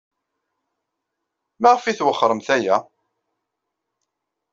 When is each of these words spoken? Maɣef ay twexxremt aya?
Maɣef 1.61 1.83
ay 1.85 1.95
twexxremt 1.95 2.47
aya? 2.55 2.77